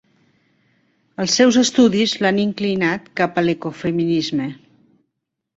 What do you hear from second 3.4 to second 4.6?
a l'ecofeminisme.